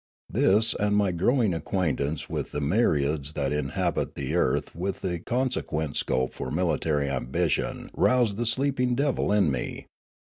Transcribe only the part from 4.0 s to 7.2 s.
the earth and with the consequent scope for military